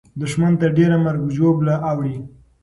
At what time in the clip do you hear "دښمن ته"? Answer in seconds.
0.21-0.67